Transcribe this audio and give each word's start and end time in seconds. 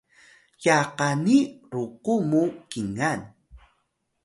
ya 0.63 0.77
qani 0.97 1.37
ruku 1.73 2.13
mu 2.29 2.43
kingan! 2.71 3.19